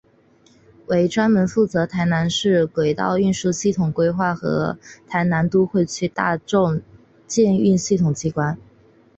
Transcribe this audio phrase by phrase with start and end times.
[0.87, 6.81] 为专门负责台南市轨道运输系统规划与台南都会区大众
[7.27, 8.57] 捷运系统机关。